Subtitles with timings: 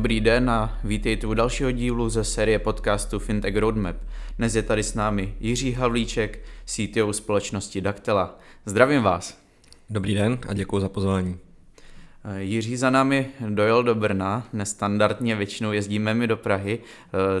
[0.00, 3.96] Dobrý den a vítejte u dalšího dílu ze série podcastu Fintech Roadmap.
[4.38, 8.38] Dnes je tady s námi Jiří Havlíček, CTO společnosti Daktela.
[8.66, 9.38] Zdravím vás.
[9.90, 11.38] Dobrý den a děkuji za pozvání.
[12.38, 16.78] Jiří za námi dojel do Brna, nestandardně většinou jezdíme mi do Prahy,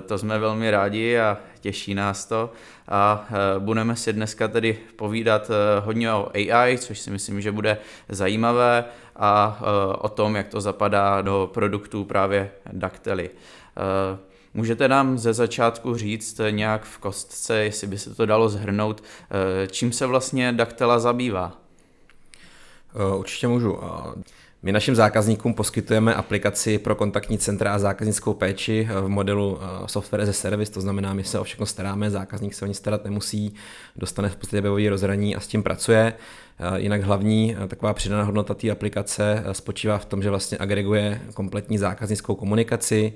[0.06, 2.52] to jsme velmi rádi a těší nás to
[2.88, 5.50] a budeme si dneska tedy povídat
[5.80, 8.84] hodně o AI, což si myslím, že bude zajímavé
[9.22, 9.62] a
[10.00, 13.30] o tom, jak to zapadá do produktů právě Daktely.
[14.54, 19.02] Můžete nám ze začátku říct nějak v kostce, jestli by se to dalo zhrnout,
[19.70, 21.52] čím se vlastně Daktela zabývá?
[23.16, 23.78] Určitě můžu.
[24.62, 30.22] My našim zákazníkům poskytujeme aplikaci pro kontaktní centra a zákaznickou péči v modelu eh, software
[30.22, 33.04] as a service, to znamená, my se o všechno staráme, zákazník se o ní starat
[33.04, 33.54] nemusí,
[33.96, 36.12] dostane v podstatě webový rozhraní a s tím pracuje.
[36.58, 41.20] Eh, jinak hlavní eh, taková přidaná hodnota té aplikace spočívá v tom, že vlastně agreguje
[41.34, 43.12] kompletní zákaznickou komunikaci,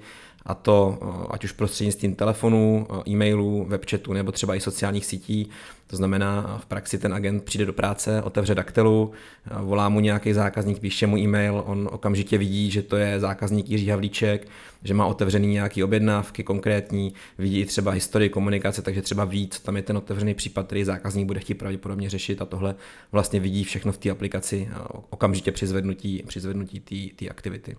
[0.46, 0.98] a to
[1.30, 5.48] ať už prostřednictvím telefonů, e-mailů, webchatu nebo třeba i sociálních sítí.
[5.86, 9.12] To znamená, v praxi ten agent přijde do práce, otevře daktelu,
[9.60, 13.88] volá mu nějaký zákazník, píše mu e-mail, on okamžitě vidí, že to je zákazník Jiří
[13.88, 14.48] Havlíček,
[14.84, 19.76] že má otevřený nějaký objednávky konkrétní, vidí třeba historii komunikace, takže třeba ví, co tam
[19.76, 22.74] je ten otevřený případ, který zákazník bude chtít pravděpodobně řešit a tohle
[23.12, 24.68] vlastně vidí všechno v té aplikaci
[25.10, 26.80] okamžitě při zvednutí, při zvednutí
[27.16, 27.76] té aktivity.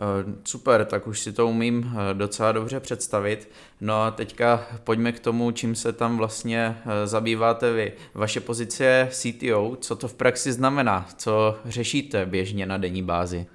[0.00, 3.50] Eh, super, tak už si to umím eh, docela dobře představit.
[3.80, 7.92] No a teďka pojďme k tomu, čím se tam vlastně eh, zabýváte vy.
[8.14, 11.08] Vaše pozice je CTO, co to v praxi znamená?
[11.16, 13.46] Co řešíte běžně na denní bázi?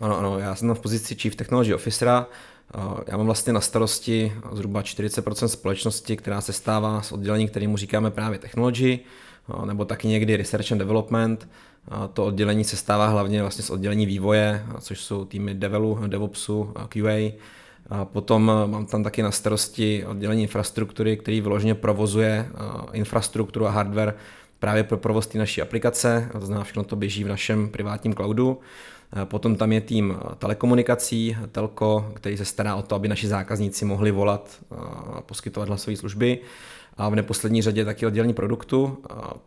[0.00, 2.26] Ano, ano, já jsem v pozici Chief Technology Officera,
[3.06, 8.10] já mám vlastně na starosti zhruba 40% společnosti, která se stává z oddělení, kterému říkáme
[8.10, 8.98] právě technology,
[9.64, 11.48] nebo taky někdy research and development.
[12.12, 17.32] To oddělení se stává hlavně vlastně z oddělení vývoje, což jsou týmy develu, DevOpsu, QA.
[17.90, 22.48] A potom mám tam taky na starosti oddělení infrastruktury, který vyloženě provozuje
[22.92, 24.14] infrastrukturu a hardware
[24.58, 28.60] právě pro provoz té naší aplikace, to znamená všechno to běží v našem privátním cloudu.
[29.24, 34.10] Potom tam je tým telekomunikací, telko, který se stará o to, aby naši zákazníci mohli
[34.10, 34.58] volat
[35.12, 36.38] a poskytovat hlasové služby
[36.98, 38.98] a v neposlední řadě taky oddělení produktu.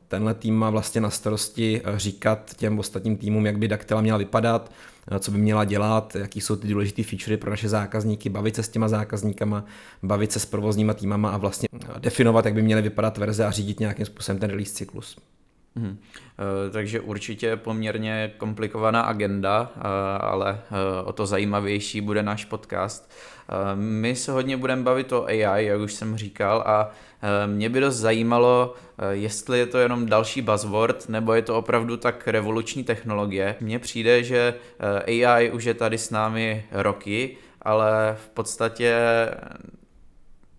[0.07, 4.17] Tenhle tým má vlastně na starosti eh, říkat těm ostatním týmům, jak by Daktela měla
[4.17, 4.71] vypadat,
[5.11, 8.63] eh, co by měla dělat, jaký jsou ty důležité featurey pro naše zákazníky, bavit se
[8.63, 9.65] s těma zákazníkama,
[10.03, 13.51] bavit se s provozníma týmama a vlastně eh, definovat, jak by měly vypadat verze a
[13.51, 15.17] řídit nějakým způsobem ten release cyklus.
[15.75, 15.97] Hmm.
[16.71, 19.71] Takže určitě poměrně komplikovaná agenda,
[20.19, 20.59] ale
[21.05, 23.11] o to zajímavější bude náš podcast.
[23.75, 26.91] My se hodně budeme bavit o AI, jak už jsem říkal, a
[27.45, 28.75] mě by dost zajímalo,
[29.11, 33.55] jestli je to jenom další buzzword, nebo je to opravdu tak revoluční technologie.
[33.59, 34.53] Mně přijde, že
[35.07, 38.95] AI už je tady s námi roky, ale v podstatě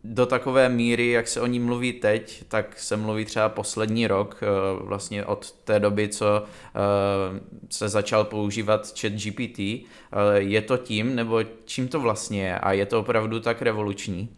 [0.05, 4.41] do takové míry, jak se o ní mluví teď, tak se mluví třeba poslední rok,
[4.43, 4.47] eh,
[4.85, 7.41] vlastně od té doby, co eh,
[7.71, 9.87] se začal používat chat GPT.
[10.35, 12.59] Je to tím, nebo čím to vlastně je?
[12.59, 14.29] A je to opravdu tak revoluční?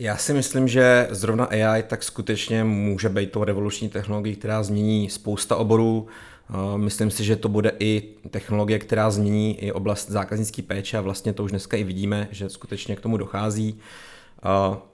[0.00, 5.10] Já si myslím, že zrovna AI tak skutečně může být tou revoluční technologií, která změní
[5.10, 6.06] spousta oborů.
[6.50, 11.00] Eh, myslím si, že to bude i technologie, která změní i oblast zákaznické péče a
[11.00, 13.80] vlastně to už dneska i vidíme, že skutečně k tomu dochází.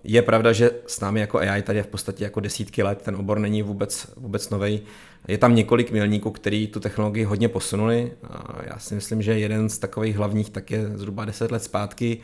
[0.04, 3.16] Je pravda, že s námi jako AI tady je v podstatě jako desítky let, ten
[3.16, 4.80] obor není vůbec, vůbec nový.
[5.28, 8.12] Je tam několik milníků, který tu technologii hodně posunuli.
[8.62, 12.18] Já si myslím, že jeden z takových hlavních tak je zhruba 10 let zpátky,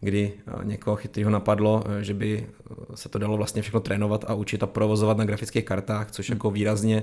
[0.00, 0.32] kdy
[0.62, 2.46] někoho chytrýho napadlo, že by
[2.94, 6.50] se to dalo vlastně všechno trénovat a učit a provozovat na grafických kartách, což jako
[6.50, 7.02] výrazně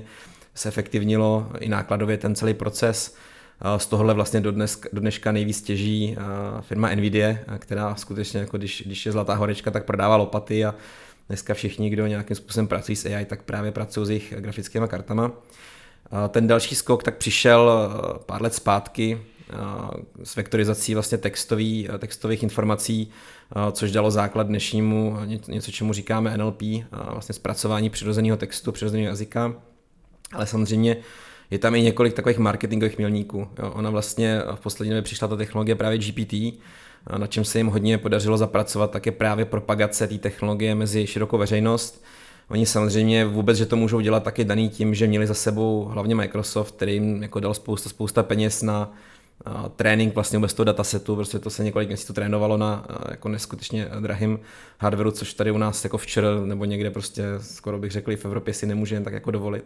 [0.54, 3.16] se efektivnilo i nákladově ten celý proces.
[3.76, 6.16] Z tohohle vlastně do, dnes, do dneška nejvíc těží
[6.60, 10.74] firma Nvidia, která skutečně, jako když, když je zlatá horečka, tak prodává lopaty a
[11.28, 15.32] dneska všichni, kdo nějakým způsobem pracují s AI, tak právě pracují s jejich grafickými kartama.
[16.28, 17.90] Ten další skok tak přišel
[18.26, 19.20] pár let zpátky
[20.24, 23.10] s vektorizací vlastně textový, textových informací,
[23.72, 25.18] což dalo základ dnešnímu
[25.48, 26.62] něco, čemu říkáme NLP,
[27.12, 29.54] vlastně zpracování přirozeného textu, přirozeného jazyka.
[30.32, 30.96] Ale samozřejmě
[31.50, 33.48] je tam i několik takových marketingových milníků.
[33.58, 33.70] Jo.
[33.74, 36.34] Ona vlastně v poslední době přišla ta technologie právě GPT,
[37.18, 41.38] na čem se jim hodně podařilo zapracovat, tak je právě propagace té technologie mezi širokou
[41.38, 42.04] veřejnost.
[42.48, 46.14] Oni samozřejmě vůbec, že to můžou dělat taky daný tím, že měli za sebou hlavně
[46.14, 48.94] Microsoft, který jim jako dal spousta, spousta peněz na
[49.44, 53.88] a trénink vlastně vůbec toho datasetu, prostě to se několik měsíců trénovalo na jako neskutečně
[54.00, 54.38] drahým
[54.78, 58.54] hardwareu, což tady u nás jako včera nebo někde prostě skoro bych řekl v Evropě
[58.54, 59.64] si nemůže jen tak jako dovolit.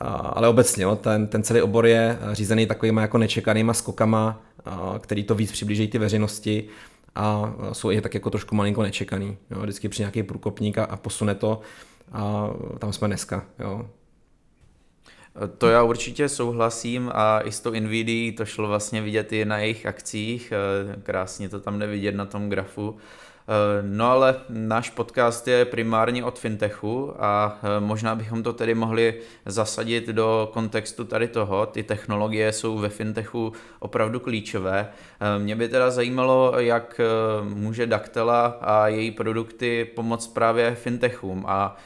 [0.00, 4.42] Ale obecně, jo, ten, ten celý obor je řízený takovýma jako nečekanýma skokama,
[5.00, 6.68] který to víc přiblíží ty veřejnosti
[7.14, 9.36] a jsou i tak jako trošku malinko nečekaný.
[9.50, 9.60] Jo.
[9.60, 11.60] Vždycky při nějaký průkopník a, a posune to
[12.12, 13.44] a tam jsme dneska.
[13.58, 13.90] Jo.
[15.58, 19.58] To já určitě souhlasím a i s tou Nvidia to šlo vlastně vidět i na
[19.58, 20.52] jejich akcích,
[21.02, 22.96] krásně to tam nevidět na tom grafu.
[23.82, 29.14] No ale náš podcast je primárně od fintechu a možná bychom to tedy mohli
[29.46, 31.66] zasadit do kontextu tady toho.
[31.66, 34.88] Ty technologie jsou ve fintechu opravdu klíčové.
[35.38, 37.00] Mě by teda zajímalo, jak
[37.42, 41.76] může Daktela a její produkty pomoct právě fintechům a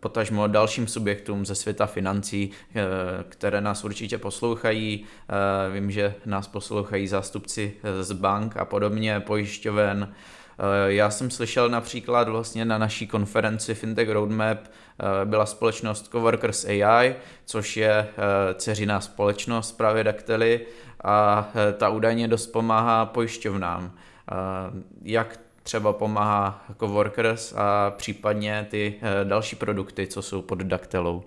[0.00, 2.82] potažmo dalším subjektům ze světa financí, eh,
[3.28, 5.04] které nás určitě poslouchají.
[5.28, 10.14] Eh, vím, že nás poslouchají zástupci eh, z bank a podobně, pojišťoven.
[10.86, 14.58] Já jsem slyšel například vlastně na naší konferenci Fintech Roadmap
[15.24, 17.14] byla společnost Coworkers AI,
[17.44, 18.08] což je
[18.54, 20.60] dceřiná společnost právě Daktely
[21.04, 23.92] a ta údajně dost pomáhá pojišťovnám.
[25.02, 31.24] Jak třeba pomáhá jako Workers a případně ty eh, další produkty, co jsou pod Daktelou?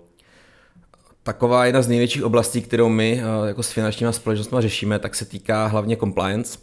[1.22, 5.24] Taková jedna z největších oblastí, kterou my eh, jako s finančními společnostmi řešíme, tak se
[5.24, 6.58] týká hlavně compliance.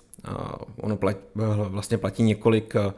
[0.82, 1.20] Ono platí,
[1.54, 2.94] vlastně platí několik eh,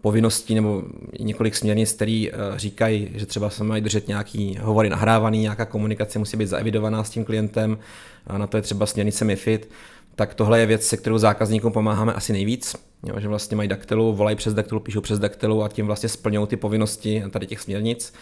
[0.00, 0.82] povinností nebo
[1.20, 6.36] několik směrnic, které říkají, že třeba se mají držet nějaký hovory nahrávaný, nějaká komunikace musí
[6.36, 7.78] být zaevidovaná s tím klientem,
[8.36, 9.68] na to je třeba směrnice MIFID,
[10.16, 14.14] tak tohle je věc, se kterou zákazníkům pomáháme asi nejvíc, jo, že vlastně mají daktelu,
[14.14, 18.12] volají přes daktelu, píšou přes daktelu a tím vlastně splňují ty povinnosti tady těch směrnic.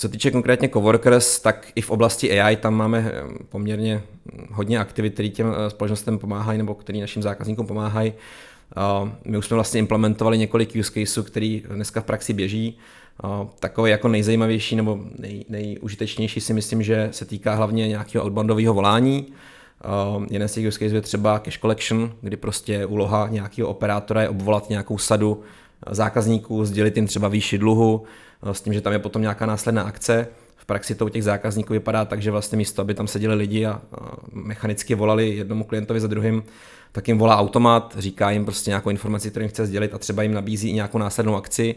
[0.00, 4.02] Co týče konkrétně coworkers, tak i v oblasti AI tam máme eh, poměrně
[4.50, 8.12] hodně aktivit, které těm eh, společnostem pomáhají nebo které našim zákazníkům pomáhají.
[9.24, 12.78] My už jsme vlastně implementovali několik use caseů, který dneska v praxi běží.
[13.60, 19.26] Takový jako nejzajímavější nebo nej, nejužitečnější si myslím, že se týká hlavně nějakého outboundového volání,
[20.30, 24.28] jeden z těch use case je třeba cash collection, kdy prostě úloha nějakého operátora je
[24.28, 25.42] obvolat nějakou sadu
[25.90, 28.02] zákazníků, sdělit jim třeba výši dluhu,
[28.42, 30.26] uh, s tím, že tam je potom nějaká následná akce.
[30.56, 33.66] V praxi to u těch zákazníků vypadá tak, že vlastně místo, aby tam seděli lidi
[33.66, 33.80] a
[34.32, 36.42] mechanicky volali jednomu klientovi za druhým,
[36.92, 40.22] tak jim volá automat, říká jim prostě nějakou informaci, kterou jim chce sdělit a třeba
[40.22, 41.74] jim nabízí i nějakou následnou akci,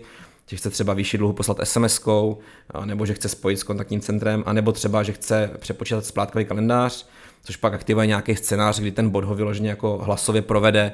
[0.48, 2.38] že chce třeba výši dluhu poslat SMS-kou,
[2.86, 7.08] nebo že chce spojit s kontaktním centrem, anebo třeba, že chce přepočítat splátkový kalendář,
[7.44, 10.94] což pak aktivuje nějaký scénář, kdy ten bot ho vyloženě jako hlasově provede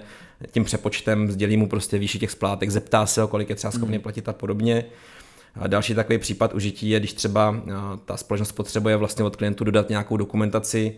[0.51, 3.95] tím přepočtem, sdělí mu prostě výši těch splátek, zeptá se ho, kolik je třeba schopný
[3.95, 4.03] hmm.
[4.03, 4.85] platit a podobně.
[5.55, 7.55] A další takový případ užití je, když třeba
[8.05, 10.95] ta společnost potřebuje vlastně od klientů dodat nějakou dokumentaci,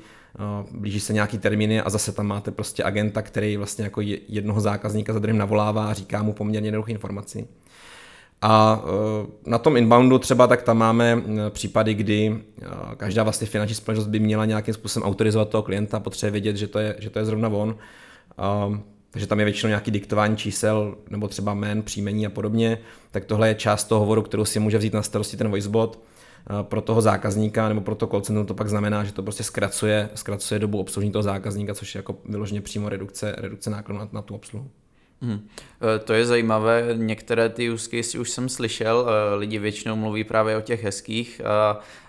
[0.71, 5.13] blíží se nějaký termíny a zase tam máte prostě agenta, který vlastně jako jednoho zákazníka
[5.13, 7.47] za druhým navolává a říká mu poměrně jednoduché informaci.
[8.41, 12.65] A e, na tom inboundu třeba tak tam máme e, případy, kdy e,
[12.97, 16.79] každá vlastně finanční společnost by měla nějakým způsobem autorizovat toho klienta, potřebuje vědět, že to
[16.79, 17.75] je, že to je zrovna on.
[19.11, 22.77] Takže tam je většinou nějaký diktování čísel nebo třeba jmén, příjmení a podobně.
[23.11, 25.99] Tak tohle je část toho hovoru, kterou si může vzít na starosti ten voicebot.
[26.61, 30.09] Pro toho zákazníka nebo pro to call center to pak znamená, že to prostě zkracuje,
[30.15, 34.21] zkracuje dobu obslužení toho zákazníka, což je jako vyloženě přímo redukce, redukce nákladů na, na
[34.21, 34.69] tu obsluhu.
[35.21, 35.47] Hmm.
[36.05, 40.57] To je zajímavé, některé ty use case už jsem slyšel, eh, lidi většinou mluví právě
[40.57, 41.41] o těch hezkých,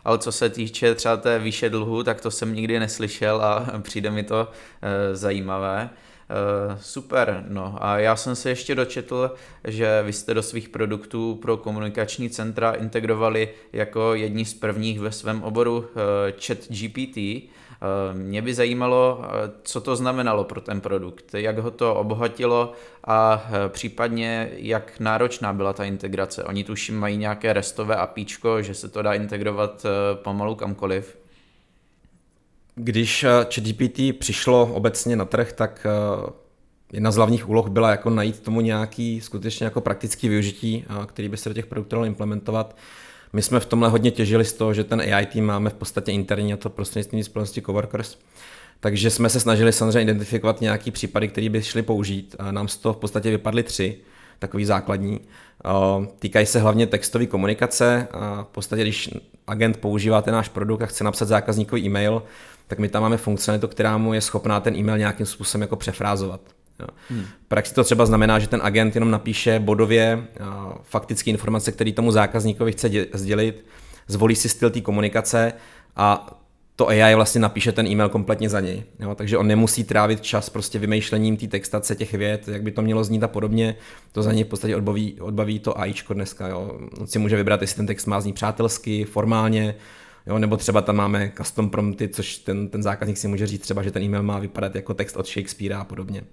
[0.05, 4.11] ale co se týče třeba té výše dluhu, tak to jsem nikdy neslyšel a přijde
[4.11, 4.49] mi to
[4.83, 5.91] eh, zajímavé.
[6.81, 9.35] Super, no a já jsem se ještě dočetl,
[9.65, 15.13] že vy jste do svých produktů pro komunikační centra integrovali jako jedni z prvních ve
[15.13, 15.85] svém oboru
[16.41, 17.51] chat GPT,
[17.83, 22.73] Eh, mě by zajímalo, eh, co to znamenalo pro ten produkt, jak ho to obohatilo
[23.05, 26.45] a eh, případně jak náročná byla ta integrace.
[26.45, 31.20] Oni tuším mají nějaké restové apíčko, že se to dá integrovat pomalu kamkoliv.
[32.75, 35.87] Když ChatGPT přišlo obecně na trh, tak
[36.93, 41.37] jedna z hlavních úloh byla jako najít tomu nějaký skutečně jako praktický využití, který by
[41.37, 42.77] se do těch produktů dalo implementovat.
[43.33, 46.13] My jsme v tomhle hodně těžili z toho, že ten AI tým máme v podstatě
[46.13, 48.19] interní a to prostřednictvím společnosti Coworkers.
[48.81, 52.37] Takže jsme se snažili samozřejmě identifikovat nějaký případy, které by šly použít.
[52.51, 53.99] Nám z toho v podstatě vypadly tři,
[54.39, 55.21] takový základní.
[56.19, 58.09] Týkají se hlavně textové komunikace.
[58.43, 59.11] V podstatě, když
[59.47, 62.23] agent používá ten náš produkt a chce napsat zákazníkový e-mail,
[62.71, 66.41] tak my tam máme funkcionalitu, která mu je schopná ten e-mail nějakým způsobem jako přefrázovat.
[66.81, 66.87] Jo.
[67.09, 67.25] Hmm.
[67.49, 70.25] Praxi to třeba znamená, že ten agent jenom napíše bodově
[70.83, 73.67] faktické informace, které tomu zákazníkovi chce sdělit,
[74.07, 75.53] zvolí si styl té komunikace
[75.97, 76.37] a
[76.77, 78.83] to AI vlastně napíše ten e-mail kompletně za něj.
[79.01, 79.15] Jo?
[79.15, 83.05] Takže on nemusí trávit čas prostě vymýšlením té textace těch vět, jak by to mělo
[83.05, 83.77] znít a podobně.
[84.13, 86.49] To za něj v podstatě odbaví, odbaví to AIčko dneska.
[86.49, 86.79] Jo?
[87.01, 89.75] On si může vybrat, jestli ten text má znít přátelsky, formálně,
[90.27, 93.83] Jo, nebo třeba tam máme custom prompty, což ten, ten zákazník si může říct třeba,
[93.83, 96.25] že ten e-mail má vypadat jako text od Shakespearea a podobně.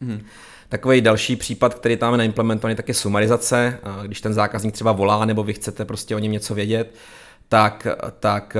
[0.00, 0.20] Hmm.
[0.68, 3.78] Takový další případ, který tam máme naimplementovaný, tak je sumarizace.
[4.06, 6.94] Když ten zákazník třeba volá, nebo vy chcete prostě o něm něco vědět,
[7.48, 7.86] tak,
[8.20, 8.56] tak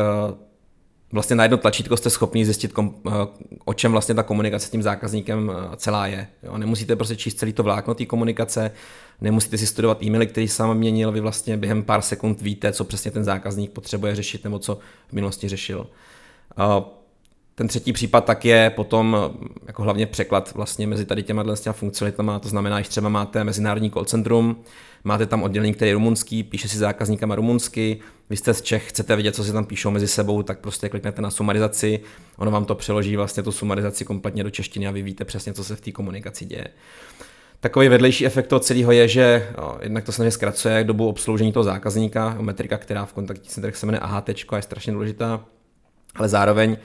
[1.12, 3.10] vlastně na jedno tlačítko jste schopni zjistit, kom, eh,
[3.64, 6.26] o čem vlastně ta komunikace s tím zákazníkem eh, celá je.
[6.42, 6.58] Jo?
[6.58, 8.70] Nemusíte prostě číst celý to vlákno té komunikace,
[9.20, 13.10] nemusíte si studovat e-maily, který sám měnil, vy vlastně během pár sekund víte, co přesně
[13.10, 14.78] ten zákazník potřebuje řešit nebo co
[15.08, 15.86] v minulosti řešil.
[17.54, 19.16] Ten třetí případ tak je potom
[19.66, 23.90] jako hlavně překlad vlastně mezi tady těma, těma funkcionalitama, to znamená, že třeba máte mezinárodní
[23.90, 24.56] call centrum,
[25.04, 29.16] máte tam oddělení, který je rumunský, píše si zákazníkama rumunsky, vy jste z Čech, chcete
[29.16, 32.00] vidět, co si tam píšou mezi sebou, tak prostě kliknete na sumarizaci,
[32.36, 35.64] ono vám to přeloží vlastně tu sumarizaci kompletně do češtiny a vy víte přesně, co
[35.64, 36.68] se v té komunikaci děje.
[37.60, 41.64] Takový vedlejší efekt toho celého je, že jo, jednak to samozřejmě zkracuje dobu obsloužení toho
[41.64, 45.44] zákazníka, metrika, která v kontaktních centrech se jmenuje AHT, je strašně důležitá,
[46.14, 46.76] ale zároveň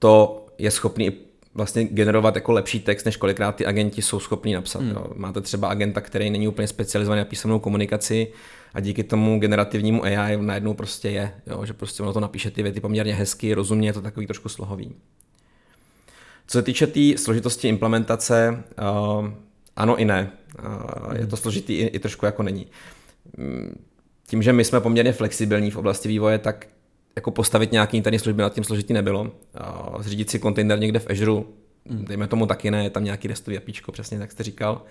[0.00, 1.10] to je schopný
[1.54, 4.82] vlastně generovat jako lepší text, než kolikrát ty agenti jsou schopní napsat.
[4.82, 4.90] Hmm.
[4.90, 5.06] Jo.
[5.14, 8.32] Máte třeba agenta, který není úplně specializovaný na písemnou komunikaci
[8.74, 12.62] a díky tomu generativnímu AI najednou prostě je, jo, že prostě ono to napíše ty
[12.62, 14.94] věty poměrně hezky, rozumně, je to takový trošku slohový.
[16.46, 18.64] Co se týče té tý složitosti implementace,
[19.18, 19.28] uh,
[19.76, 20.30] ano i ne.
[20.58, 22.66] Uh, je to složitý i, i trošku jako není.
[23.36, 23.84] Mm,
[24.26, 26.66] tím, že my jsme poměrně flexibilní v oblasti vývoje, tak
[27.16, 29.30] jako postavit nějaký interní služby nad tím složitý nebylo.
[30.00, 31.42] Zřídit si kontejner někde v Azure,
[31.86, 32.04] hmm.
[32.04, 34.82] dejme tomu taky ne, je tam nějaký restový apíčko, přesně tak jste říkal.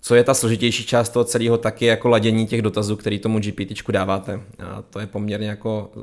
[0.00, 3.38] Co je ta složitější část toho celého, tak je jako ladění těch dotazů, který tomu
[3.38, 4.40] GPT dáváte.
[4.58, 6.00] A to je poměrně jako eh,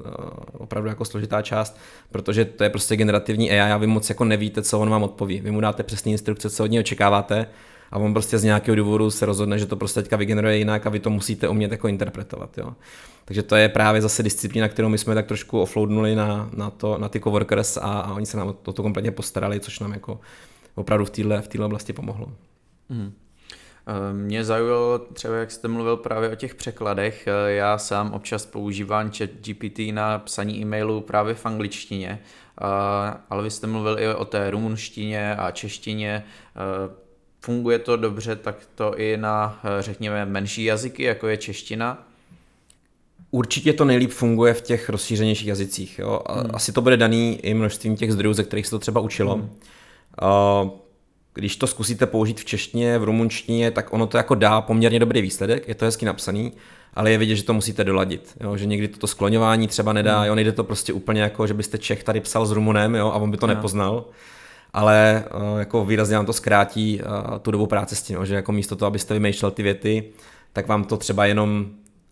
[0.53, 1.77] opravdu jako složitá část,
[2.11, 5.41] protože to je prostě generativní AI a vy moc jako nevíte, co on vám odpoví.
[5.41, 7.47] Vy mu dáte přesné instrukce, co od něj očekáváte
[7.92, 10.89] a on prostě z nějakého důvodu se rozhodne, že to prostě teďka vygeneruje jinak a
[10.89, 12.58] vy to musíte umět jako interpretovat.
[12.58, 12.74] Jo.
[13.25, 16.98] Takže to je právě zase disciplína, kterou my jsme tak trošku offloadnuli na, na, to,
[16.98, 20.20] na ty coworkers a, a oni se nám o to kompletně postarali, což nám jako
[20.75, 22.32] opravdu v téhle v oblasti pomohlo.
[22.89, 23.13] Mm.
[24.12, 27.27] Mě zaujalo třeba, jak jste mluvil právě o těch překladech.
[27.27, 32.20] Eh, já sám občas používám chat GPT na psaní e-mailů právě v angličtině,
[33.30, 36.24] ale vy jste mluvil i o té rumunštině a češtině.
[37.45, 42.07] Funguje to dobře tak to i na, řekněme, menší jazyky, jako je čeština?
[43.31, 45.99] Určitě to nejlíp funguje v těch rozšířenějších jazycích.
[45.99, 46.21] Jo?
[46.29, 46.49] Hmm.
[46.53, 49.35] Asi to bude daný i množstvím těch zdrojů, ze kterých se to třeba učilo.
[49.35, 49.49] Hmm.
[51.33, 55.21] Když to zkusíte použít v češtině, v rumunštině, tak ono to jako dá poměrně dobrý
[55.21, 56.51] výsledek, je to hezky napsaný,
[56.93, 58.37] ale je vidět, že to musíte doladit.
[58.41, 58.57] Jo?
[58.57, 60.27] Že někdy toto skloňování třeba nedá, hmm.
[60.27, 60.35] jo?
[60.35, 63.07] nejde to prostě úplně jako, že byste Čech tady psal s Rumunem jo?
[63.07, 63.53] a on by to no.
[63.53, 64.05] nepoznal
[64.75, 68.51] ale uh, jako výrazně vám to zkrátí uh, tu dobu práce s tím, že jako
[68.51, 70.03] místo toho, abyste vymýšlel ty věty,
[70.53, 71.65] tak vám to třeba jenom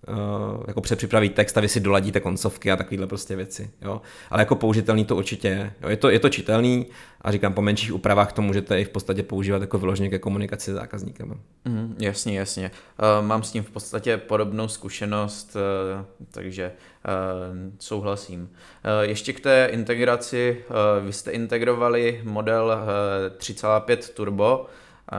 [0.07, 3.72] uh, jako přepřipraví text a vy si doladíte koncovky a takovéhle prostě věci.
[3.81, 4.01] Jo?
[4.29, 5.74] Ale jako použitelný to určitě je.
[5.81, 5.89] Jo?
[5.89, 6.86] Je, to, je to čitelný
[7.22, 10.72] a říkám, po menších úpravách to můžete i v podstatě používat jako vyloženě ke komunikaci
[10.72, 11.39] s zákazníkem.
[11.65, 12.72] Mm, jasně, jasně.
[13.19, 16.72] Uh, mám s tím v podstatě podobnou zkušenost, uh, takže
[17.05, 18.41] uh, souhlasím.
[18.41, 18.50] Uh,
[19.01, 24.65] ještě k té integraci, uh, vy jste integrovali model uh, 3,5 Turbo,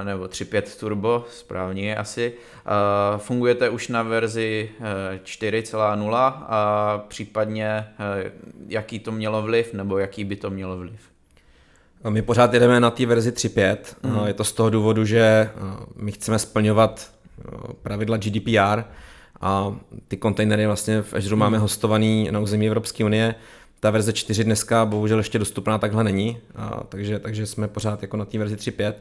[0.05, 2.33] nebo 3.5 Turbo, správně asi.
[3.17, 4.71] Fungujete už na verzi
[5.25, 6.15] 4.0
[6.49, 7.87] a případně
[8.69, 11.01] jaký to mělo vliv nebo jaký by to mělo vliv?
[12.09, 13.77] My pořád jedeme na té verzi 3.5.
[14.03, 14.27] Mm.
[14.27, 15.51] Je to z toho důvodu, že
[15.97, 17.13] my chceme splňovat
[17.83, 18.85] pravidla GDPR
[19.41, 19.77] a
[20.09, 21.41] ty kontejnery vlastně v Azure mm.
[21.41, 23.35] máme hostovaný na území Evropské unie.
[23.81, 26.39] Ta verze 4 dneska bohužel ještě dostupná takhle není,
[26.89, 28.95] takže, takže jsme pořád jako na té verzi 3.5.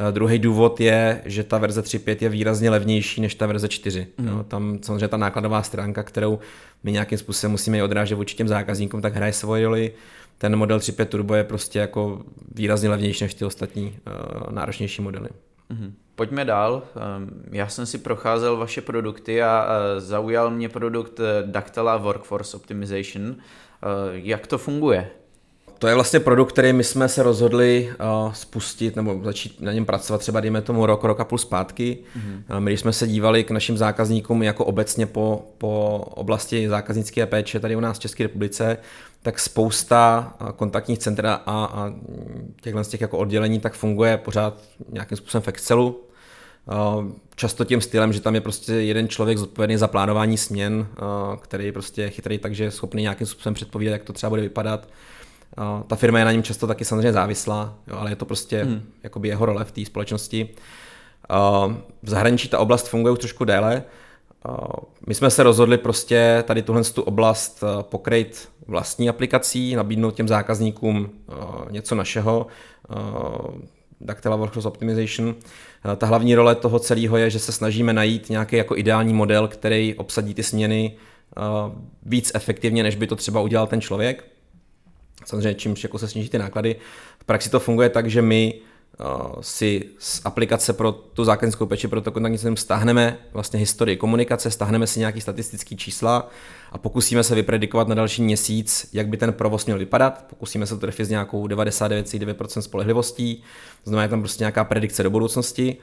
[0.00, 4.06] Uh, druhý důvod je, že ta verze 3.5 je výrazně levnější než ta verze 4.
[4.18, 4.28] Mm.
[4.28, 6.38] Jo, tam samozřejmě ta nákladová stránka, kterou
[6.82, 9.92] my nějakým způsobem musíme odrážet vůči těm zákazníkům, tak hraje svoje roli.
[10.38, 12.22] Ten model 3.5 Turbo je prostě jako
[12.54, 15.28] výrazně levnější než ty ostatní uh, náročnější modely.
[15.70, 15.94] Mm.
[16.14, 16.82] Pojďme dál.
[17.16, 19.68] Ehm, já jsem si procházel vaše produkty a
[19.98, 23.36] zaujal mě produkt eh, Dactyla Workforce Optimization.
[24.12, 25.10] Jak to funguje?
[25.82, 29.84] To je vlastně produkt, který my jsme se rozhodli uh, spustit nebo začít na něm
[29.84, 31.98] pracovat třeba, dejme tomu rok, rok a půl zpátky.
[32.16, 32.60] Mm-hmm.
[32.60, 37.60] My, když jsme se dívali k našim zákazníkům jako obecně po, po oblasti zákaznické péče
[37.60, 38.78] tady u nás v České republice,
[39.22, 41.92] tak spousta kontaktních center a, a
[42.60, 44.54] těchhle z těch jako oddělení tak funguje pořád
[44.88, 46.02] nějakým způsobem v Excelu.
[47.34, 50.86] Často tím stylem, že tam je prostě jeden člověk zodpovědný za plánování směn,
[51.40, 54.88] který je prostě chytrý, takže je schopný nějakým způsobem předpovídat, jak to třeba bude vypadat
[55.58, 58.64] Uh, ta firma je na něm často taky samozřejmě závislá, jo, ale je to prostě
[58.64, 58.82] hmm.
[59.02, 60.48] jakoby jeho role v té společnosti.
[61.30, 63.82] Uh, v zahraničí ta oblast funguje už trošku déle
[65.06, 71.10] My jsme se rozhodli prostě tady tuhle tu oblast pokryt vlastní aplikací, nabídnout těm zákazníkům
[71.70, 72.46] něco našeho,
[74.00, 75.34] Dactyla Workflow Optimization.
[75.96, 79.94] Ta hlavní role toho celého je, že se snažíme najít nějaký jako ideální model, který
[79.94, 80.96] obsadí ty směny
[82.02, 84.31] víc efektivně, než by to třeba udělal ten člověk.
[85.24, 86.76] Samozřejmě čímž jako se sníží ty náklady.
[87.18, 88.54] V praxi to funguje tak, že my
[89.40, 94.50] si z aplikace pro tu zákaznickou peči, pro to kontaktní centrum stáhneme vlastně historii komunikace,
[94.50, 96.30] stáhneme si nějaký statistický čísla
[96.72, 100.24] a pokusíme se vypredikovat na další měsíc, jak by ten provoz měl vypadat.
[100.28, 103.42] Pokusíme se to trefit s nějakou 99,9% spolehlivostí,
[103.84, 105.76] znamená je tam prostě nějaká predikce do budoucnosti.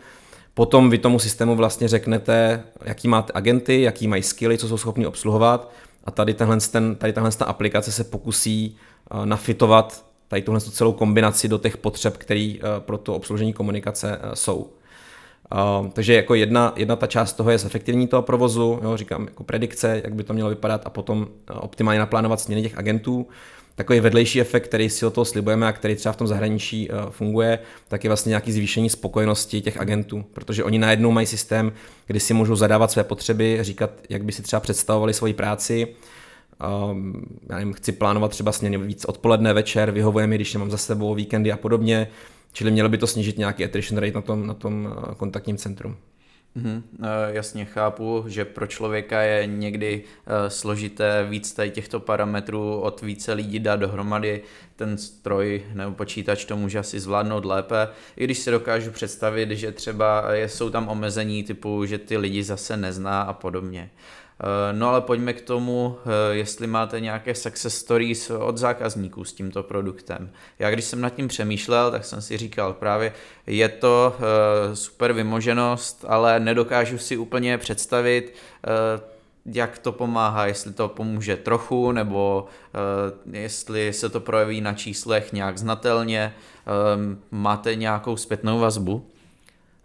[0.54, 5.06] Potom vy tomu systému vlastně řeknete, jaký máte agenty, jaký mají skilly, co jsou schopni
[5.06, 5.72] obsluhovat
[6.04, 8.78] a tady, tenhle, ten, tady tahle ta aplikace se pokusí
[9.26, 14.36] nafitovat tady tuhle celou kombinaci do těch potřeb, které eh, pro to obslužení komunikace eh,
[14.36, 14.70] jsou.
[15.94, 20.02] Takže jako jedna, jedna ta část toho je zefektivní toho provozu, jo, říkám jako predikce,
[20.04, 23.28] jak by to mělo vypadat a potom optimálně naplánovat směny těch agentů.
[23.76, 27.60] Takový vedlejší efekt, který si o toho slibujeme a který třeba v tom zahraničí funguje,
[27.88, 31.72] tak je vlastně nějaký zvýšení spokojenosti těch agentů, protože oni najednou mají systém,
[32.08, 35.88] kdy si můžou zadávat své potřeby, říkat, jak by si třeba představovali svoji práci,
[36.92, 40.78] Um, já nevím, chci plánovat třeba směny víc odpoledne, večer, vyhovuje mi, když nemám za
[40.78, 42.08] sebou víkendy a podobně,
[42.54, 45.98] čili mělo by to snížit nějaký attrition rate na tom, na tom eh, kontaktním centrum.
[46.56, 46.84] Mm,
[47.28, 53.34] jasně chápu, že pro člověka je někdy uh, složité víc tady těchto parametrů od více
[53.34, 54.42] lidí dát dohromady.
[54.76, 57.88] Ten stroj nebo počítač to může asi zvládnout lépe.
[58.18, 62.78] I když si dokážu představit, že třeba jsou tam omezení typu, že ty lidi zase
[62.78, 63.90] nezná a podobně.
[64.42, 69.34] Eh, no ale pojďme k tomu, eh, jestli máte nějaké success stories od zákazníků s
[69.34, 70.32] tímto produktem.
[70.60, 73.14] Já když jsem nad tím přemýšlel, tak jsem si říkal právě,
[73.48, 78.34] je to eh, super vymoženost, ale nedokážu si úplně představit,
[79.46, 82.46] jak to pomáhá, jestli to pomůže trochu, nebo
[83.32, 86.34] jestli se to projeví na číslech nějak znatelně.
[87.32, 89.06] Máte nějakou zpětnou vazbu?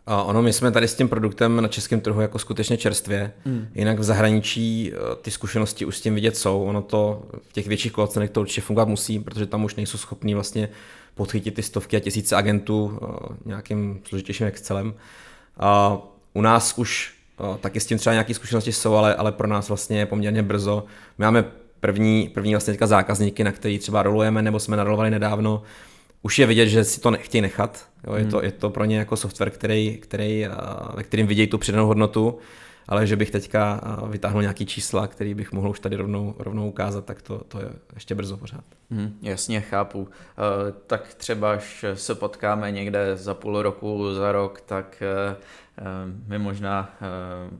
[0.07, 3.69] A ono, my jsme tady s tím produktem na českém trhu jako skutečně čerstvě, mm.
[3.75, 7.67] jinak v zahraničí eh, ty zkušenosti už s tím vidět jsou, ono to v těch
[7.67, 10.69] větších kolocenech to určitě fungovat musí, protože tam už nejsou schopní vlastně
[11.15, 14.95] podchytit ty stovky a tisíce agentů eh, nějakým složitějším Excelem.
[15.57, 15.99] A
[16.33, 19.69] u nás už eh, taky s tím třeba nějaké zkušenosti jsou, ale, ale pro nás
[19.69, 20.85] vlastně je poměrně brzo.
[21.19, 21.45] My máme
[21.81, 25.63] první, první vlastně teďka zákazníky, na který třeba rolujeme, nebo jsme narolovali nedávno,
[26.25, 27.89] už je vidět, že si to nechtějí nechat.
[28.07, 28.31] Jo, je, hmm.
[28.31, 30.47] to, je to pro ně jako software, který, který,
[30.95, 32.39] ve kterým vidějí tu přidanou hodnotu,
[32.89, 37.05] ale že bych teďka vytáhnul nějaký čísla, který bych mohl už tady rovnou, rovnou ukázat,
[37.05, 38.65] tak to, to je ještě brzo pořád.
[38.91, 39.99] Hmm, jasně, chápu.
[40.01, 40.09] Uh,
[40.87, 45.03] tak třeba, až se potkáme někde za půl roku, za rok, tak
[46.27, 46.97] my možná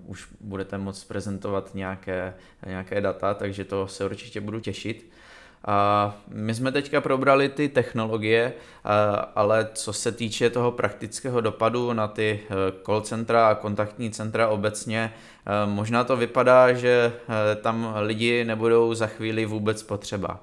[0.07, 2.35] už budete moct prezentovat nějaké,
[2.67, 5.11] nějaké data, takže to se určitě budu těšit.
[5.67, 8.53] A my jsme teďka probrali ty technologie,
[9.35, 14.49] ale co se týče toho praktického dopadu na ty e, call centra a kontaktní centra
[14.49, 15.13] obecně,
[15.47, 17.13] e, možná to vypadá, že
[17.53, 20.41] e, tam lidi nebudou za chvíli vůbec potřeba.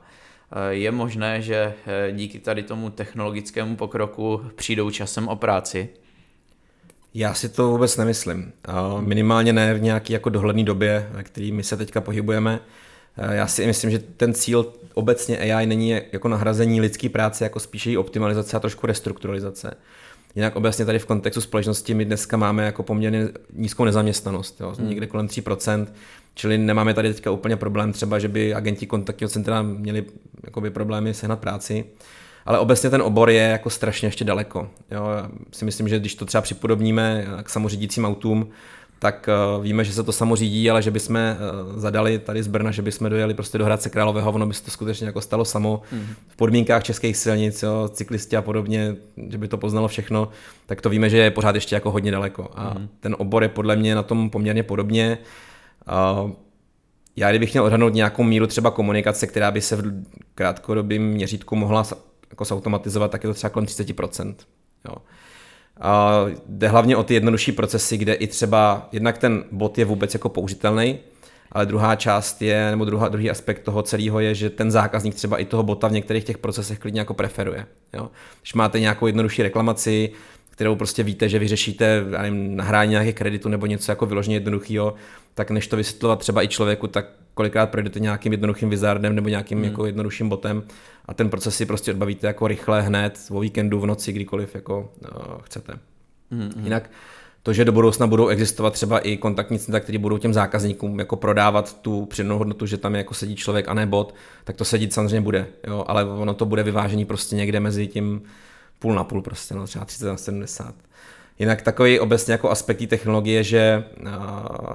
[0.69, 1.73] Je možné, že
[2.11, 5.89] díky tady tomu technologickému pokroku přijdou časem o práci?
[7.13, 8.53] Já si to vůbec nemyslím.
[8.99, 12.59] Minimálně ne v nějaké jako dohledné době, ve které my se teďka pohybujeme.
[13.17, 17.59] Eh, já si myslím, že ten cíl obecně AI není jako nahrazení lidské práce, jako
[17.59, 19.73] spíše její optimalizace a trošku restrukturalizace.
[20.35, 24.89] Jinak obecně tady v kontextu společnosti my dneska máme jako poměrně nízkou nezaměstnanost, jo, hmm.
[24.89, 25.87] někde kolem 3%,
[26.35, 30.05] čili nemáme tady teďka úplně problém třeba, že by agenti kontaktního centra měli
[30.43, 31.85] jakoby problémy sehnat práci,
[32.45, 34.69] ale obecně ten obor je jako strašně ještě daleko.
[34.91, 35.09] Jo.
[35.17, 38.49] Já si myslím, že když to třeba připodobníme k samořídícím autům,
[39.01, 42.47] tak uh, víme, že se to samo řídí, ale že bychom uh, zadali tady z
[42.47, 45.45] Brna, že bychom dojeli prostě do Hradce Králového, ono by se to skutečně jako stalo
[45.45, 46.07] samo mm.
[46.27, 48.95] v podmínkách českých silnic, jo, cyklisti a podobně,
[49.29, 50.29] že by to poznalo všechno,
[50.65, 52.49] tak to víme, že je pořád ještě jako hodně daleko.
[52.55, 52.89] A mm.
[52.99, 55.17] ten obor je podle mě na tom poměrně podobně.
[57.15, 60.03] Já kdybych měl odhadnout nějakou míru třeba komunikace, která by se v
[60.35, 61.85] krátkodobém měřítku mohla
[62.29, 64.35] jako zautomatizovat, tak je to třeba kolem 30%.
[64.89, 64.95] Jo.
[65.79, 70.13] A jde hlavně o ty jednodušší procesy, kde i třeba jednak ten bot je vůbec
[70.13, 70.99] jako použitelný,
[71.51, 75.37] ale druhá část je, nebo druhá, druhý aspekt toho celého je, že ten zákazník třeba
[75.37, 77.65] i toho bota v některých těch procesech klidně jako preferuje.
[77.93, 78.09] Jo?
[78.41, 80.11] Když máte nějakou jednodušší reklamaci,
[80.49, 84.93] kterou prostě víte, že vyřešíte nevím, nahrání nějakých kreditu nebo něco jako vyloženě jednoduchého,
[85.33, 89.57] tak než to vysvětlovat třeba i člověku, tak kolikrát projdete nějakým jednoduchým wizardem nebo nějakým
[89.57, 89.65] hmm.
[89.65, 90.63] jako jednodušším botem
[91.05, 94.91] a ten proces si prostě odbavíte jako rychle hned, o víkendu, v noci, kdykoliv jako
[95.01, 95.73] uh, chcete.
[96.31, 96.51] Hmm.
[96.63, 96.89] Jinak
[97.43, 101.15] to, že do budoucna budou existovat třeba i kontaktní centra, které budou těm zákazníkům jako
[101.15, 104.93] prodávat tu přidanou hodnotu, že tam jako sedí člověk a ne bot, tak to sedít
[104.93, 108.21] samozřejmě bude, jo, ale ono to bude vyvážení prostě někde mezi tím
[108.79, 110.75] půl na půl prostě, no, třeba 30 na 70.
[111.39, 113.83] Jinak takový obecně jako aspekt technologie, že,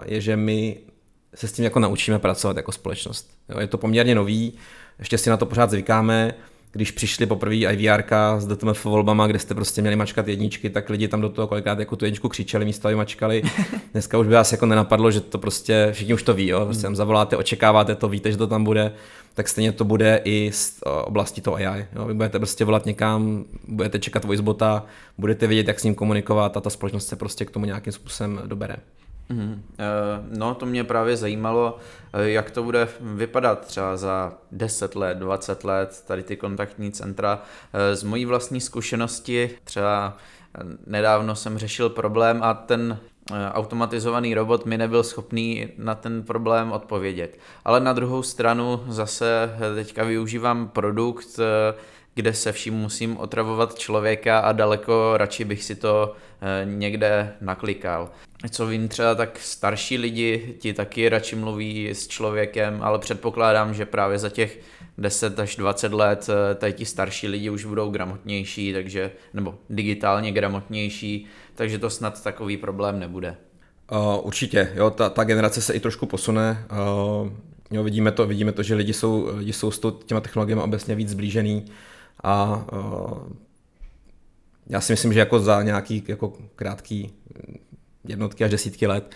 [0.05, 0.79] je, že my
[1.35, 3.31] se s tím jako naučíme pracovat jako společnost.
[3.49, 4.53] Jo, je to poměrně nový,
[4.99, 6.35] ještě si na to pořád zvykáme,
[6.73, 8.05] když přišli poprvé IVR
[8.39, 11.79] s DTMF volbama, kde jste prostě měli mačkat jedničky, tak lidi tam do toho kolikrát
[11.79, 13.43] jako tu jedničku křičeli, místo aby mačkali.
[13.93, 16.65] Dneska už by vás jako nenapadlo, že to prostě, všichni už to ví, jo?
[16.65, 18.93] prostě tam zavoláte, očekáváte to, víte, že to tam bude,
[19.35, 21.87] tak stejně to bude i z oblasti toho AI.
[21.97, 22.05] Jo?
[22.05, 24.85] Vy budete prostě volat někam, budete čekat voicebota,
[25.19, 28.43] budete vědět, jak s ním komunikovat a ta společnost se prostě k tomu nějakým způsobem
[28.47, 28.77] dobere.
[29.29, 29.63] Mm,
[30.39, 31.79] no, to mě právě zajímalo,
[32.13, 37.43] eh, jak to bude vypadat třeba za 10 let, 20 let, tady ty kontaktní centra.
[37.73, 40.17] Eh, z mojí vlastní zkušenosti třeba
[40.87, 42.99] nedávno jsem řešil problém a ten
[43.53, 47.39] automatizovaný robot mi nebyl schopný na ten problém odpovědět.
[47.65, 51.41] Ale na druhou stranu zase teďka využívám produkt,
[52.17, 56.17] kde se vším musím otravovat člověka a daleko radši bych si to
[56.65, 58.11] někde naklikal
[58.51, 63.87] co vím třeba, tak starší lidi ti taky radši mluví s člověkem, ale předpokládám, že
[63.87, 64.61] právě za těch
[64.99, 70.33] 10 až 20 let eh, tady ti starší lidi už budou gramotnější, takže, nebo digitálně
[70.33, 73.37] gramotnější, takže to snad takový problém nebude.
[73.93, 76.67] Uh, určitě, jo, ta, ta generace se i trošku posune.
[76.73, 77.29] Uh,
[77.71, 81.09] jo, vidíme, to, vidíme to, že lidi jsou, lidi jsou s těma technologiemi obecně víc
[81.09, 81.65] zblížený
[82.25, 83.19] a uh,
[84.67, 87.13] já si myslím, že jako za nějaký jako krátký
[88.05, 89.15] jednotky až desítky let,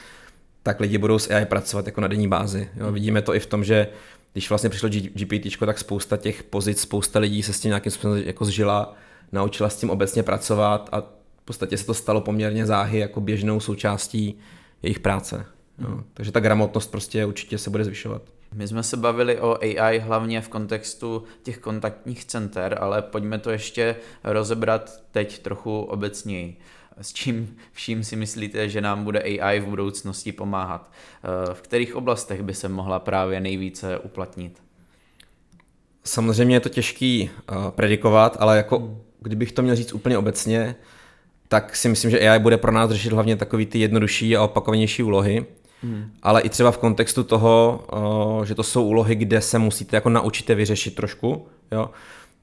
[0.62, 2.68] tak lidi budou s AI pracovat jako na denní bázi.
[2.76, 2.84] Jo.
[2.84, 2.94] Hmm.
[2.94, 3.88] Vidíme to i v tom, že
[4.32, 8.22] když vlastně přišlo GPT, tak spousta těch pozic, spousta lidí se s tím nějakým způsobem
[8.26, 8.94] jako zžila,
[9.32, 13.60] naučila s tím obecně pracovat a v podstatě se to stalo poměrně záhy jako běžnou
[13.60, 14.38] součástí
[14.82, 15.46] jejich práce.
[15.78, 15.88] Jo.
[15.88, 16.04] Hmm.
[16.14, 18.22] Takže ta gramotnost prostě určitě se bude zvyšovat.
[18.54, 23.50] My jsme se bavili o AI hlavně v kontextu těch kontaktních center, ale pojďme to
[23.50, 26.56] ještě rozebrat teď trochu obecněji
[27.00, 30.90] s čím vším si myslíte, že nám bude AI v budoucnosti pomáhat?
[30.90, 34.62] Eh, v kterých oblastech by se mohla právě nejvíce uplatnit?
[36.04, 38.98] Samozřejmě je to těžký uh, predikovat, ale jako hmm.
[39.20, 40.76] kdybych to měl říct úplně obecně,
[41.48, 45.02] tak si myslím, že AI bude pro nás řešit hlavně takový ty jednodušší a opakovanější
[45.02, 45.46] úlohy,
[45.82, 46.10] hmm.
[46.22, 47.84] ale i třeba v kontextu toho,
[48.38, 51.90] uh, že to jsou úlohy, kde se musíte jako naučit vyřešit trošku, jo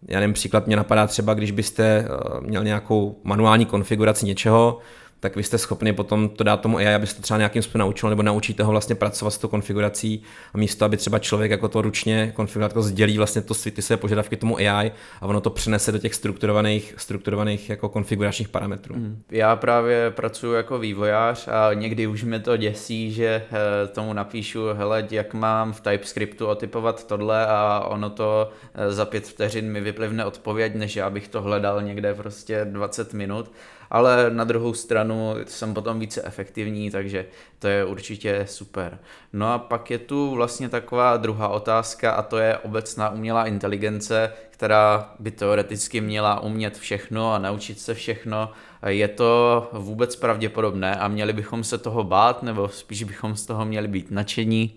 [0.08, 2.08] já nevím, příklad mě napadá třeba, když byste eh,
[2.42, 4.80] měl nějakou manuální konfiguraci něčeho,
[5.20, 8.24] tak vy jste schopni potom to dát tomu AI, abyste třeba nějakým způsobem naučil, nebo
[8.24, 12.32] naučíte ho vlastně pracovat s tou konfigurací a místo, aby třeba člověk jako to ručně
[12.36, 16.16] konfigurator sdělí vlastně to ty své požadavky tomu AI a ono to přenese do těch
[16.16, 18.96] strukturovaných, strukturovaných jako konfiguračních parametrů.
[18.96, 19.22] Hmm.
[19.32, 24.66] Já právě pracuji jako vývojář a někdy už mi to děsí, že eh, tomu napíšu,
[24.74, 29.82] hele, jak mám v TypeScriptu otypovat tohle a ono to eh, za pět vteřin mi
[29.82, 33.52] vyplivne odpověď, než já bych to hledal někde prostě 20 minut
[33.90, 37.26] ale na druhou stranu jsem potom více efektivní, takže
[37.60, 39.00] to je určitě super.
[39.34, 44.32] No a pak je tu vlastně taková druhá otázka a to je obecná umělá inteligence,
[44.50, 48.52] která by teoreticky měla umět všechno a naučit se všechno.
[48.88, 53.66] Je to vůbec pravděpodobné a měli bychom se toho bát, nebo spíš bychom z toho
[53.66, 54.74] měli být nadšení?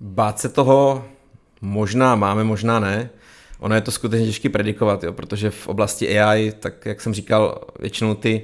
[0.00, 1.04] Bát se toho
[1.60, 3.10] možná máme, možná ne.
[3.58, 7.60] Ono je to skutečně těžké predikovat, jo, protože v oblasti AI, tak jak jsem říkal,
[7.80, 8.42] většinou ty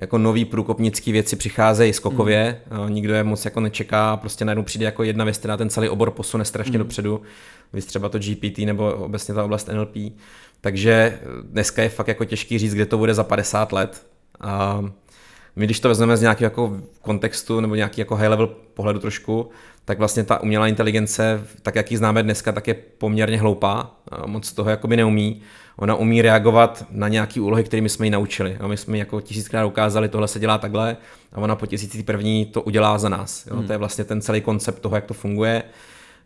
[0.00, 2.94] jako nový průkopnický věci přicházejí skokově, mm.
[2.94, 6.10] nikdo je moc jako nečeká, prostě najednou přijde jako jedna věc, která ten celý obor
[6.10, 6.84] posune strašně mm.
[6.84, 7.22] dopředu,
[7.72, 9.96] víc třeba to GPT nebo obecně ta oblast NLP.
[10.60, 14.06] Takže dneska je fakt jako těžký říct, kde to bude za 50 let.
[14.40, 14.84] A
[15.56, 19.50] my když to vezmeme z nějakého jako kontextu nebo nějaký jako high level pohledu trošku,
[19.84, 23.90] tak vlastně ta umělá inteligence, tak jak ji známe dneska, tak je poměrně hloupá,
[24.26, 25.42] moc toho jako by neumí.
[25.76, 28.58] Ona umí reagovat na nějaké úlohy, kterými jsme ji naučili.
[28.66, 30.96] My jsme jako tisíckrát ukázali, tohle se dělá takhle
[31.32, 33.46] a ona po tisící první to udělá za nás.
[33.46, 33.56] Jo?
[33.56, 33.66] Hmm.
[33.66, 35.62] To je vlastně ten celý koncept toho, jak to funguje.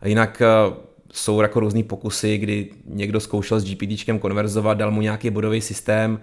[0.01, 0.75] A jinak eh,
[1.13, 6.21] jsou jako různý pokusy, kdy někdo zkoušel s GPTčkem konverzovat, dal mu nějaký bodový systém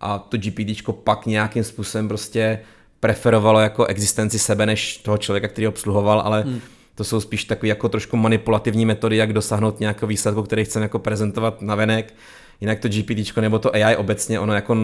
[0.00, 2.60] a to GPTčko pak nějakým způsobem prostě
[3.00, 6.60] preferovalo jako existenci sebe než toho člověka, který ho obsluhoval, ale hmm
[6.96, 10.98] to jsou spíš takové jako trošku manipulativní metody, jak dosáhnout nějakého výsledku, který chceme jako
[10.98, 12.14] prezentovat na venek.
[12.60, 14.76] Jinak to GPT nebo to AI obecně, ono jako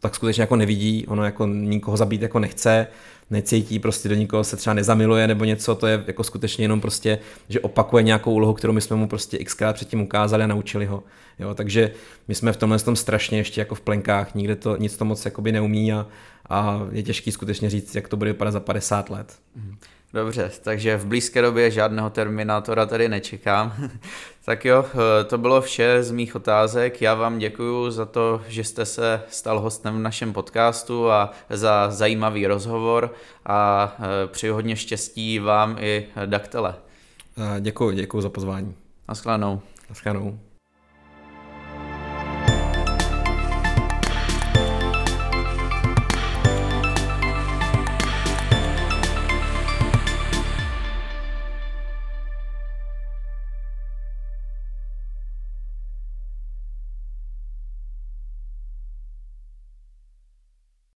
[0.00, 2.86] tak skutečně jako nevidí, ono jako nikoho zabít jako nechce,
[3.30, 7.18] necítí, prostě do nikoho se třeba nezamiluje nebo něco, to je jako skutečně jenom prostě,
[7.48, 11.02] že opakuje nějakou úlohu, kterou my jsme mu prostě xkrát předtím ukázali a naučili ho.
[11.38, 11.92] Jo, takže
[12.28, 15.24] my jsme v tomhle tom strašně ještě jako v plenkách, nikde to, nic to moc
[15.24, 16.06] jakoby neumí a,
[16.48, 19.36] a je těžký skutečně říct, jak to bude vypadat za 50 let.
[19.56, 19.76] Mhm.
[20.14, 23.74] Dobře, takže v blízké době žádného Terminátora tady nečekám.
[24.44, 27.02] tak jo, eh, to bylo vše z mých otázek.
[27.02, 31.90] Já vám děkuji za to, že jste se stal hostem v našem podcastu a za
[31.90, 33.14] zajímavý rozhovor
[33.46, 36.74] a eh, přeji hodně štěstí vám i Daktele.
[37.60, 38.74] Děkuji, děkuji za pozvání.
[39.08, 39.60] Naschledanou.
[39.88, 40.51] Naschledanou.